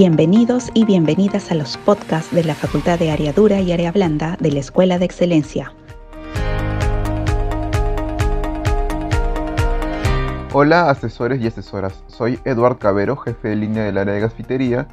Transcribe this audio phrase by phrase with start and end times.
[0.00, 4.36] Bienvenidos y bienvenidas a los podcasts de la Facultad de Área Dura y Área Blanda
[4.38, 5.72] de la Escuela de Excelencia.
[10.52, 14.86] Hola asesores y asesoras, soy Eduard Cabero, jefe de línea del área de gasfitería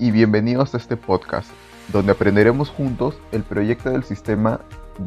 [0.00, 1.48] y bienvenidos a este podcast,
[1.92, 4.62] donde aprenderemos juntos el proyecto del sistema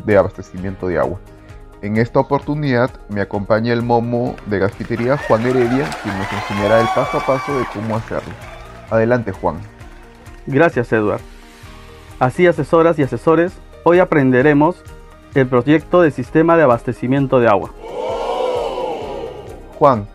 [0.05, 1.19] de abastecimiento de agua.
[1.81, 6.87] En esta oportunidad me acompaña el momo de gasfitería Juan Heredia, quien nos enseñará el
[6.95, 8.52] paso a paso de cómo hacerlo.
[8.93, 9.55] Adelante Juan.
[10.45, 11.19] Gracias Eduard.
[12.19, 13.51] Así asesoras y asesores,
[13.83, 14.83] hoy aprenderemos
[15.33, 17.71] el proyecto de sistema de abastecimiento de agua.
[19.79, 20.05] Juan,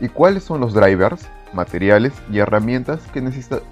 [0.00, 3.22] ¿y cuáles son los drivers, materiales y herramientas que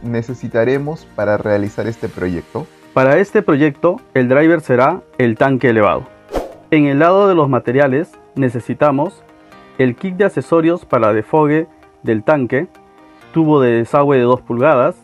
[0.02, 2.66] necesitaremos para realizar este proyecto?
[2.94, 6.08] Para este proyecto, el driver será el tanque elevado.
[6.70, 9.22] En el lado de los materiales necesitamos
[9.76, 11.66] el kit de accesorios para defogue
[12.02, 12.66] del tanque,
[13.34, 14.94] tubo de desagüe de 2 pulgadas,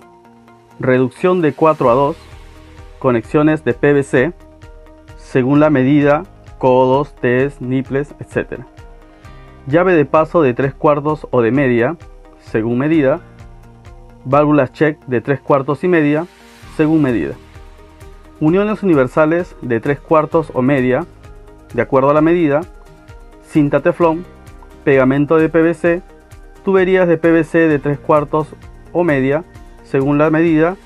[0.78, 2.17] reducción de 4 a 2,
[3.00, 4.33] conexiones de PVC,
[5.17, 6.22] según la medida,
[6.59, 8.61] codos, Ts, niples, etc.
[9.67, 11.97] Llave de paso de 3 cuartos o de media,
[12.39, 13.20] según medida.
[14.25, 16.27] Válvulas check de 3 cuartos y media,
[16.77, 17.34] según medida.
[18.39, 21.05] Uniones universales de 3 cuartos o media,
[21.75, 22.61] de acuerdo a la medida.
[23.42, 24.25] Cinta teflón,
[24.84, 26.03] pegamento de PVC,
[26.64, 28.48] tuberías de PVC de 3 cuartos
[28.92, 29.44] o media,
[29.84, 30.77] según la medida.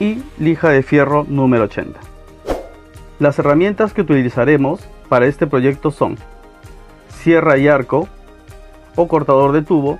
[0.00, 2.00] Y lija de fierro número 80.
[3.20, 6.16] Las herramientas que utilizaremos para este proyecto son
[7.08, 8.08] sierra y arco
[8.96, 9.98] o cortador de tubo,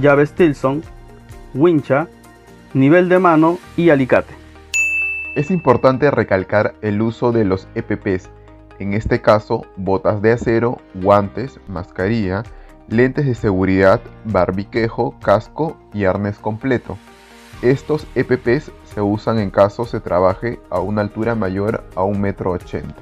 [0.00, 0.82] llave Stilson,
[1.54, 2.08] wincha,
[2.74, 4.34] nivel de mano y alicate.
[5.36, 8.28] Es importante recalcar el uso de los EPPs,
[8.78, 12.42] en este caso botas de acero, guantes, mascarilla,
[12.88, 16.96] lentes de seguridad, barbiquejo, casco y arnés completo.
[17.62, 22.94] Estos EPPs se usan en caso se trabaje a una altura mayor a 1,80 m.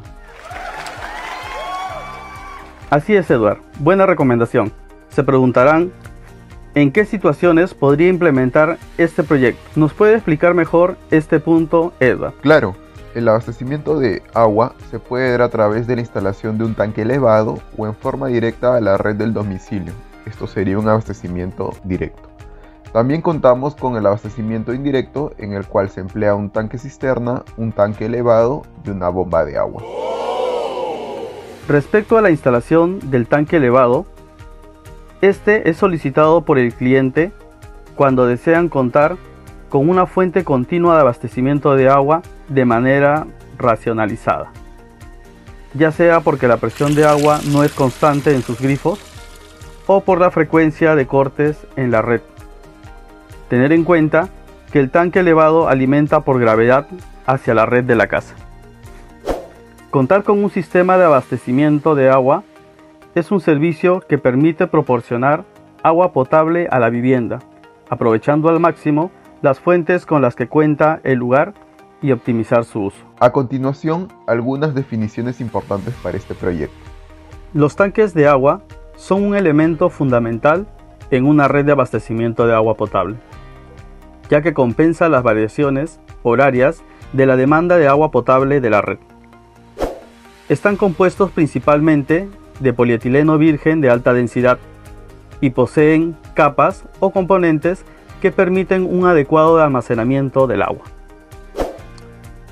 [2.90, 3.58] Así es, Eduard.
[3.80, 4.72] Buena recomendación.
[5.08, 5.92] Se preguntarán,
[6.74, 9.60] ¿en qué situaciones podría implementar este proyecto?
[9.74, 12.34] ¿Nos puede explicar mejor este punto, Edward?
[12.40, 12.76] Claro.
[13.14, 17.02] El abastecimiento de agua se puede dar a través de la instalación de un tanque
[17.02, 19.92] elevado o en forma directa a la red del domicilio.
[20.26, 22.28] Esto sería un abastecimiento directo.
[22.92, 27.70] También contamos con el abastecimiento indirecto en el cual se emplea un tanque cisterna, un
[27.70, 29.84] tanque elevado y una bomba de agua.
[31.68, 34.06] Respecto a la instalación del tanque elevado,
[35.20, 37.30] este es solicitado por el cliente
[37.94, 39.16] cuando desean contar
[39.68, 43.26] con una fuente continua de abastecimiento de agua de manera
[43.58, 44.50] racionalizada,
[45.74, 49.00] ya sea porque la presión de agua no es constante en sus grifos
[49.86, 52.20] o por la frecuencia de cortes en la red.
[53.48, 54.28] Tener en cuenta
[54.72, 56.86] que el tanque elevado alimenta por gravedad
[57.26, 58.34] hacia la red de la casa.
[59.90, 62.42] Contar con un sistema de abastecimiento de agua
[63.14, 65.44] es un servicio que permite proporcionar
[65.84, 67.38] agua potable a la vivienda,
[67.88, 69.12] aprovechando al máximo
[69.42, 71.54] las fuentes con las que cuenta el lugar
[72.02, 73.04] y optimizar su uso.
[73.18, 76.76] A continuación, algunas definiciones importantes para este proyecto.
[77.52, 78.62] Los tanques de agua
[78.96, 80.66] son un elemento fundamental
[81.10, 83.16] en una red de abastecimiento de agua potable,
[84.28, 88.98] ya que compensa las variaciones horarias de la demanda de agua potable de la red.
[90.48, 92.28] Están compuestos principalmente
[92.60, 94.58] de polietileno virgen de alta densidad
[95.40, 97.84] y poseen capas o componentes
[98.20, 100.84] que permiten un adecuado almacenamiento del agua.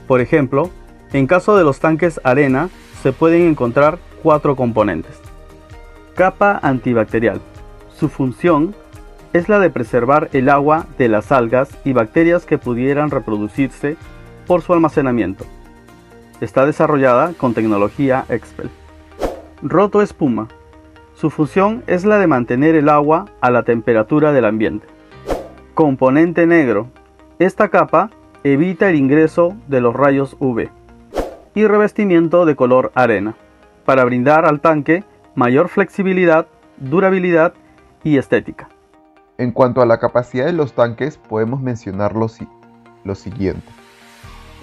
[0.06, 0.70] Por ejemplo,
[1.12, 2.70] en caso de los tanques arena
[3.02, 5.20] se pueden encontrar cuatro componentes.
[6.14, 7.40] Capa antibacterial.
[7.94, 8.74] Su función
[9.32, 13.96] es la de preservar el agua de las algas y bacterias que pudieran reproducirse
[14.46, 15.44] por su almacenamiento.
[16.40, 18.68] Está desarrollada con tecnología Expel.
[19.62, 20.48] Roto espuma.
[21.14, 24.86] Su función es la de mantener el agua a la temperatura del ambiente.
[25.74, 26.88] Componente negro.
[27.38, 28.10] Esta capa
[28.44, 30.68] evita el ingreso de los rayos UV.
[31.54, 33.36] Y revestimiento de color arena,
[33.84, 35.04] para brindar al tanque
[35.34, 36.46] mayor flexibilidad,
[36.78, 37.54] durabilidad
[38.04, 38.68] y estética.
[39.38, 42.26] En cuanto a la capacidad de los tanques, podemos mencionar lo,
[43.04, 43.66] lo siguiente.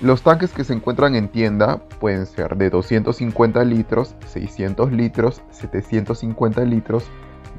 [0.02, 6.64] Los tanques que se encuentran en tienda pueden ser de 250 litros, 600 litros, 750
[6.64, 7.04] litros,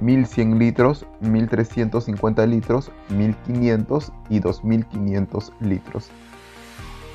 [0.01, 6.11] 1100 litros, 1350 litros, 1500 y 2500 litros.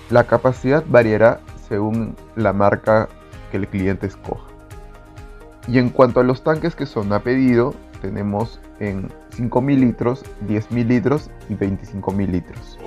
[0.10, 3.10] La capacidad variará según la marca
[3.52, 4.46] que el cliente escoja.
[5.68, 10.86] Y en cuanto a los tanques que son a pedido, tenemos en 5.000 litros, 10.000
[10.86, 12.78] litros y 25.000 litros.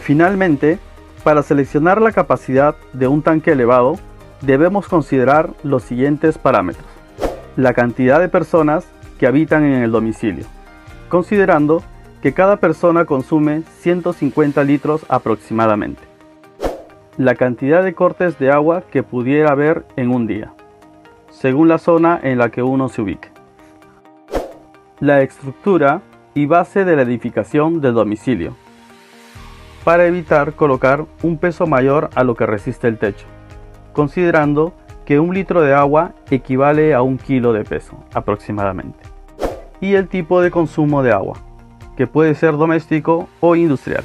[0.00, 0.78] Finalmente,
[1.22, 3.98] para seleccionar la capacidad de un tanque elevado,
[4.40, 6.95] debemos considerar los siguientes parámetros.
[7.56, 8.86] La cantidad de personas
[9.18, 10.44] que habitan en el domicilio,
[11.08, 11.82] considerando
[12.20, 16.02] que cada persona consume 150 litros aproximadamente.
[17.16, 20.52] La cantidad de cortes de agua que pudiera haber en un día,
[21.30, 23.30] según la zona en la que uno se ubique.
[25.00, 26.02] La estructura
[26.34, 28.54] y base de la edificación del domicilio,
[29.82, 33.26] para evitar colocar un peso mayor a lo que resiste el techo,
[33.94, 34.85] considerando que
[35.20, 38.98] un litro de agua equivale a un kilo de peso aproximadamente.
[39.80, 41.38] Y el tipo de consumo de agua,
[41.96, 44.04] que puede ser doméstico o industrial.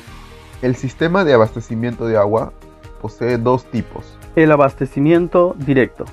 [0.62, 2.54] El sistema de abastecimiento de agua
[3.02, 4.18] posee dos tipos.
[4.36, 6.06] El abastecimiento directo.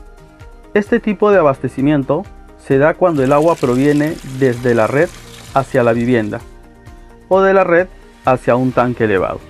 [0.74, 2.24] Este tipo de abastecimiento
[2.56, 5.08] se da cuando el agua proviene desde la red
[5.54, 6.40] hacia la vivienda
[7.28, 7.88] o de la red
[8.24, 9.40] hacia un tanque elevado.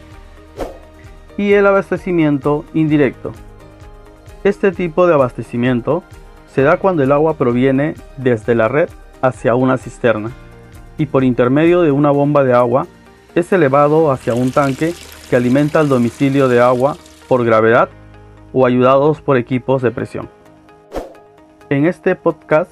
[1.36, 3.32] Y el abastecimiento indirecto.
[4.48, 6.02] Este tipo de abastecimiento
[6.46, 8.88] se da cuando el agua proviene desde la red
[9.20, 10.30] hacia una cisterna
[10.96, 12.86] y por intermedio de una bomba de agua
[13.34, 14.94] es elevado hacia un tanque
[15.28, 16.96] que alimenta el domicilio de agua
[17.28, 17.90] por gravedad
[18.54, 20.30] o ayudados por equipos de presión.
[21.68, 22.70] En este podcast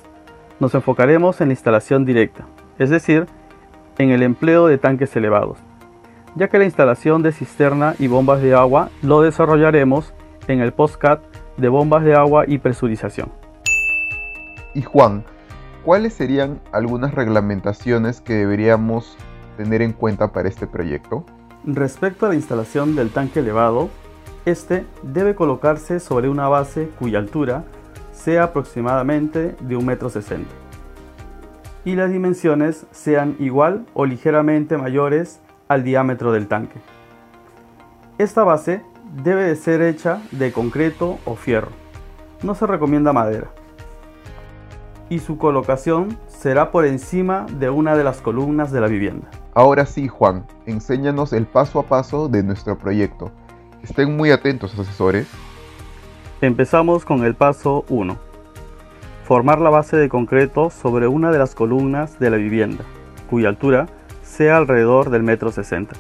[0.59, 2.47] nos enfocaremos en la instalación directa,
[2.79, 3.27] es decir,
[3.99, 5.59] en el empleo de tanques elevados,
[6.37, 10.15] ya que la instalación de cisterna y bombas de agua lo desarrollaremos
[10.49, 11.23] en el podcast
[11.57, 13.31] de bombas de agua y presurización.
[14.75, 15.25] Y Juan,
[15.85, 19.17] ¿cuáles serían algunas reglamentaciones que deberíamos
[19.57, 21.25] tener en cuenta para este proyecto?
[21.65, 23.89] Respecto a la instalación del tanque elevado,
[24.45, 27.65] este debe colocarse sobre una base cuya altura
[28.13, 30.67] sea aproximadamente de 1,60 m
[31.87, 36.81] y las dimensiones sean igual o ligeramente mayores al diámetro del tanque.
[38.19, 38.83] Esta base
[39.23, 41.71] debe de ser hecha de concreto o fierro.
[42.43, 43.51] No se recomienda madera
[45.09, 49.29] y su colocación será por encima de una de las columnas de la vivienda.
[49.55, 53.31] Ahora sí, Juan, enséñanos el paso a paso de nuestro proyecto.
[53.83, 55.29] Estén muy atentos, asesores.
[56.41, 58.17] Empezamos con el paso 1.
[59.25, 62.85] Formar la base de concreto sobre una de las columnas de la vivienda,
[63.31, 63.87] cuya altura
[64.23, 65.95] sea alrededor del metro 60.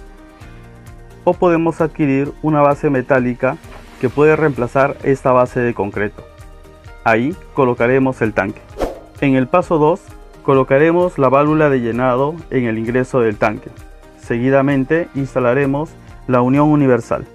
[1.28, 3.56] O podemos adquirir una base metálica
[4.00, 6.24] que puede reemplazar esta base de concreto.
[7.02, 8.60] Ahí colocaremos el tanque.
[9.20, 10.00] En el paso 2
[10.44, 13.70] colocaremos la válvula de llenado en el ingreso del tanque.
[14.20, 15.90] Seguidamente instalaremos
[16.28, 17.26] la unión universal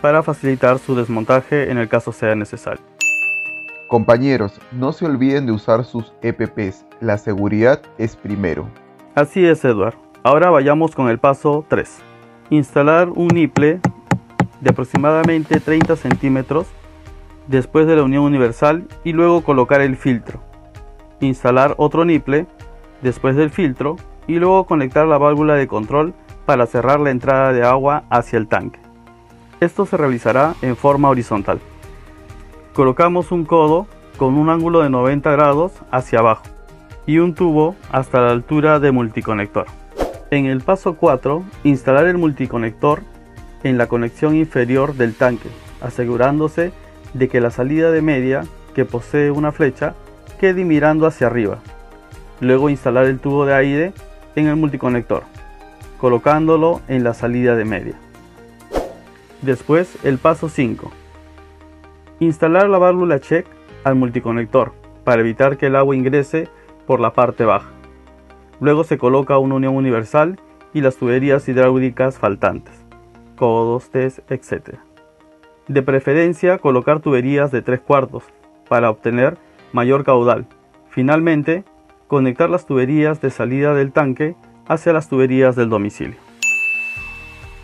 [0.00, 2.82] para facilitar su desmontaje en el caso sea necesario.
[3.86, 8.66] Compañeros, no se olviden de usar sus EPPs, la seguridad es primero.
[9.14, 9.94] Así es, Eduard.
[10.24, 12.09] Ahora vayamos con el paso 3.
[12.50, 13.80] Instalar un niple
[14.60, 16.66] de aproximadamente 30 centímetros
[17.46, 20.40] después de la unión universal y luego colocar el filtro
[21.26, 22.46] instalar otro niple
[23.02, 26.14] después del filtro y luego conectar la válvula de control
[26.46, 28.80] para cerrar la entrada de agua hacia el tanque.
[29.60, 31.60] Esto se realizará en forma horizontal.
[32.74, 33.86] Colocamos un codo
[34.16, 36.44] con un ángulo de 90 grados hacia abajo
[37.06, 39.66] y un tubo hasta la altura de multiconector.
[40.30, 43.02] En el paso 4, instalar el multiconector
[43.64, 45.48] en la conexión inferior del tanque,
[45.80, 46.72] asegurándose
[47.14, 49.94] de que la salida de media, que posee una flecha,
[50.38, 51.58] quede mirando hacia arriba.
[52.40, 53.92] Luego instalar el tubo de aire
[54.36, 55.24] en el multiconector,
[55.98, 57.94] colocándolo en la salida de media.
[59.42, 60.92] Después el paso 5.
[62.20, 63.46] Instalar la válvula check
[63.82, 66.48] al multiconector para evitar que el agua ingrese
[66.86, 67.79] por la parte baja.
[68.60, 70.38] Luego se coloca una unión universal
[70.74, 72.74] y las tuberías hidráulicas faltantes,
[73.36, 74.76] codos, test, etc.
[75.66, 78.24] De preferencia colocar tuberías de 3 cuartos
[78.68, 79.38] para obtener
[79.72, 80.46] mayor caudal.
[80.90, 81.64] Finalmente,
[82.06, 84.36] conectar las tuberías de salida del tanque
[84.68, 86.18] hacia las tuberías del domicilio.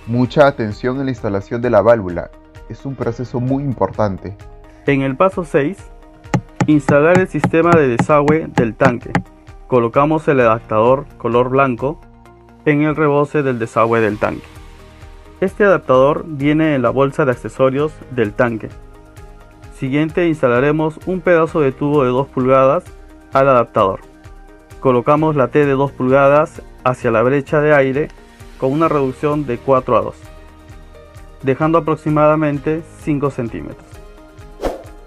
[0.07, 2.31] Mucha atención en la instalación de la válvula.
[2.69, 4.37] Es un proceso muy importante.
[4.87, 5.77] En el paso 6,
[6.69, 9.11] instalar el sistema de desagüe del tanque.
[9.67, 12.01] Colocamos el adaptador color blanco
[12.65, 14.47] en el rebose del desagüe del tanque.
[15.41, 18.69] Este adaptador viene en la bolsa de accesorios del tanque
[19.79, 22.85] Siguiente instalaremos un pedazo de tubo de 2 pulgadas
[23.35, 24.01] al adaptador.
[24.81, 28.09] Colocamos la T de 2 pulgadas hacia la brecha de aire
[28.57, 30.15] con una reducción de 4 a 2,
[31.43, 33.87] dejando aproximadamente 5 centímetros.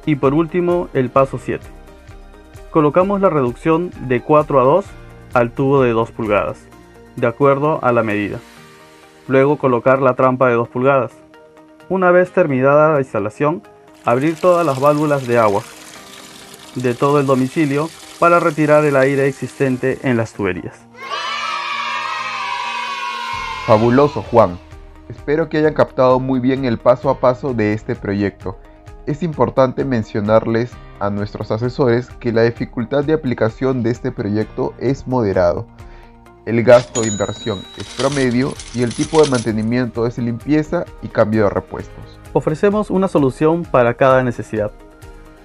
[0.06, 1.66] Y por último el paso 7.
[2.72, 4.86] Colocamos la reducción de 4 a 2
[5.34, 6.68] al tubo de 2 pulgadas,
[7.16, 8.38] de acuerdo a la medida.
[9.28, 11.12] Luego colocar la trampa de 2 pulgadas.
[11.90, 13.64] Una vez terminada la instalación,
[14.06, 15.64] abrir todas las válvulas de agua
[16.76, 20.80] de todo el domicilio para retirar el aire existente en las tuberías.
[23.66, 24.60] Fabuloso Juan.
[25.10, 28.60] Espero que hayan captado muy bien el paso a paso de este proyecto.
[29.08, 35.08] Es importante mencionarles a nuestros asesores que la dificultad de aplicación de este proyecto es
[35.08, 35.65] moderado.
[36.46, 41.44] El gasto de inversión es promedio y el tipo de mantenimiento es limpieza y cambio
[41.44, 42.20] de repuestos.
[42.34, 44.72] Ofrecemos una solución para cada necesidad.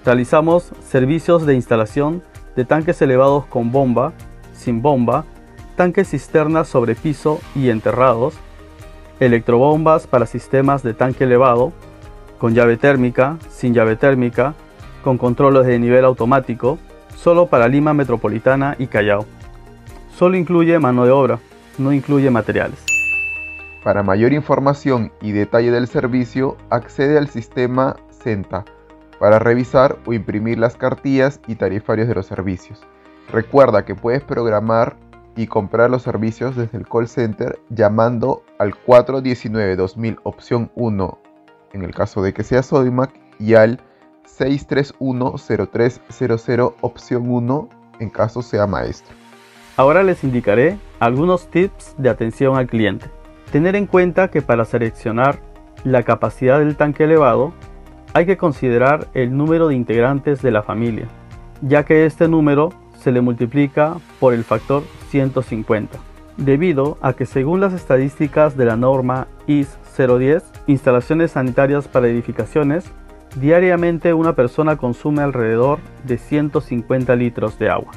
[0.03, 2.23] Realizamos servicios de instalación
[2.55, 4.13] de tanques elevados con bomba,
[4.53, 5.25] sin bomba,
[5.75, 8.35] tanques cisternas sobre piso y enterrados,
[9.19, 11.73] electrobombas para sistemas de tanque elevado,
[12.39, 14.55] con llave térmica, sin llave térmica,
[15.05, 16.79] con controles de nivel automático,
[17.15, 19.25] solo para Lima Metropolitana y Callao.
[20.17, 21.39] Solo incluye mano de obra,
[21.77, 22.83] no incluye materiales.
[23.83, 28.65] Para mayor información y detalle del servicio, accede al sistema CENTA
[29.19, 32.81] para revisar o imprimir las cartillas y tarifarios de los servicios.
[33.31, 34.97] Recuerda que puedes programar
[35.35, 41.19] y comprar los servicios desde el call center llamando al 419-2000 opción 1
[41.73, 43.81] en el caso de que sea Sodimac y al
[44.27, 49.15] 631-0300 opción 1 en caso sea maestro.
[49.77, 53.09] Ahora les indicaré algunos tips de atención al cliente.
[53.51, 55.39] Tener en cuenta que para seleccionar
[55.83, 57.53] la capacidad del tanque elevado
[58.13, 61.07] hay que considerar el número de integrantes de la familia,
[61.61, 65.97] ya que este número se le multiplica por el factor 150,
[66.37, 72.85] debido a que según las estadísticas de la norma IS 010, instalaciones sanitarias para edificaciones,
[73.35, 77.91] diariamente una persona consume alrededor de 150 litros de agua.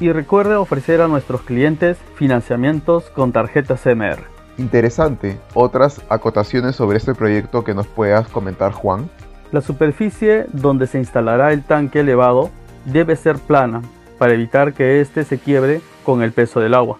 [0.00, 4.20] Y recuerde ofrecer a nuestros clientes financiamientos con tarjetas CMR.
[4.58, 5.38] Interesante.
[5.54, 9.10] ¿Otras acotaciones sobre este proyecto que nos puedas comentar, Juan?
[9.52, 12.50] La superficie donde se instalará el tanque elevado
[12.84, 13.82] debe ser plana
[14.18, 16.98] para evitar que éste se quiebre con el peso del agua.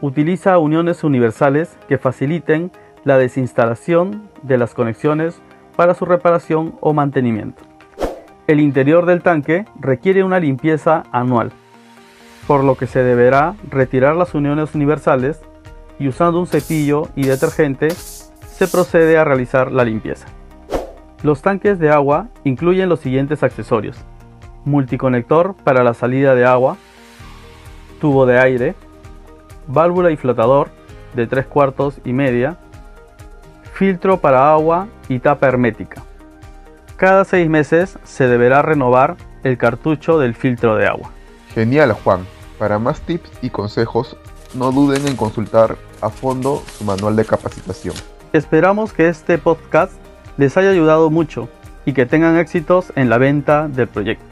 [0.00, 2.70] Utiliza uniones universales que faciliten
[3.04, 5.40] la desinstalación de las conexiones
[5.76, 7.62] para su reparación o mantenimiento.
[8.46, 11.52] El interior del tanque requiere una limpieza anual,
[12.46, 15.40] por lo que se deberá retirar las uniones universales
[15.98, 20.26] y usando un cepillo y detergente se procede a realizar la limpieza.
[21.22, 23.96] Los tanques de agua incluyen los siguientes accesorios.
[24.64, 26.76] Multiconector para la salida de agua,
[28.00, 28.74] tubo de aire,
[29.68, 30.70] válvula y flotador
[31.14, 32.58] de 3 cuartos y media,
[33.72, 36.02] filtro para agua y tapa hermética.
[36.96, 41.10] Cada 6 meses se deberá renovar el cartucho del filtro de agua.
[41.54, 42.26] Genial Juan,
[42.58, 44.16] para más tips y consejos
[44.54, 47.94] no duden en consultar a fondo su manual de capacitación.
[48.32, 49.92] Esperamos que este podcast
[50.36, 51.48] les haya ayudado mucho
[51.84, 54.24] y que tengan éxitos en la venta del proyecto.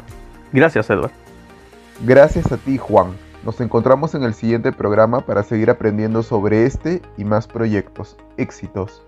[0.53, 1.13] Gracias, Edward.
[2.07, 3.13] Gracias a ti, Juan.
[3.45, 8.17] Nos encontramos en el siguiente programa para seguir aprendiendo sobre este y más proyectos.
[8.37, 9.03] Éxitos.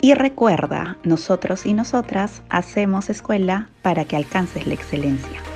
[0.00, 5.47] Y recuerda, nosotros y nosotras hacemos escuela para que alcances la excelencia.